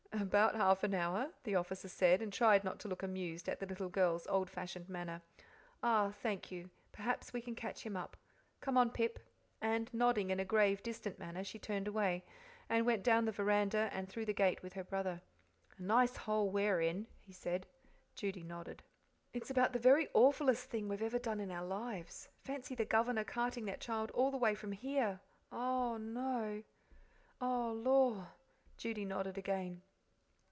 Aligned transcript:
"About 0.13 0.53
half 0.55 0.83
an 0.83 0.93
hour," 0.93 1.31
the 1.45 1.55
officer 1.55 1.87
said, 1.87 2.21
and 2.21 2.31
tried 2.31 2.63
not 2.63 2.79
to 2.81 2.87
look 2.87 3.01
amused 3.01 3.49
at 3.49 3.59
the 3.59 3.65
little 3.65 3.89
girl's 3.89 4.27
old 4.27 4.49
fashioned 4.51 4.87
manner. 4.87 5.21
"Ah, 5.81 6.11
thank 6.11 6.51
you. 6.51 6.69
Perhaps 6.91 7.33
we 7.33 7.41
can 7.41 7.55
catch 7.55 7.83
him 7.85 7.97
up. 7.97 8.15
Come 8.59 8.77
on, 8.77 8.91
Pip," 8.91 9.17
and, 9.61 9.89
nodding 9.93 10.29
in 10.29 10.39
a 10.39 10.45
grave, 10.45 10.83
distant 10.83 11.17
manner, 11.17 11.43
she 11.43 11.57
turned 11.57 11.87
away, 11.87 12.23
and 12.69 12.85
went 12.85 13.03
down 13.03 13.25
the 13.25 13.31
veranda 13.31 13.89
and 13.91 14.07
through 14.07 14.25
the 14.25 14.33
gate 14.33 14.61
with 14.61 14.73
her 14.73 14.83
brother. 14.83 15.21
"A 15.77 15.81
nice 15.81 16.15
hole 16.17 16.51
we're 16.51 16.81
in," 16.81 17.07
he 17.19 17.33
said. 17.33 17.65
Judy 18.13 18.43
nodded. 18.43 18.83
"It's 19.33 19.49
about 19.49 19.73
the 19.73 19.79
very 19.79 20.07
awfullest 20.13 20.65
thing 20.69 20.87
we've 20.87 21.01
ever 21.01 21.19
done 21.19 21.39
in 21.39 21.49
our 21.51 21.65
lives. 21.65 22.29
Fancy 22.43 22.75
the 22.75 22.85
governor 22.85 23.23
carting 23.23 23.65
that 23.65 23.81
child 23.81 24.11
all 24.11 24.29
the 24.29 24.37
way 24.37 24.53
from 24.55 24.73
here! 24.73 25.19
Oh, 25.51 25.97
lor'!" 27.41 28.27
Judy 28.77 29.03
nodded 29.05 29.37
again. 29.39 29.81